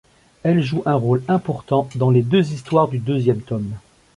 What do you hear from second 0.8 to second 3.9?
un rôle important dans les deux histoires du deuxième tome.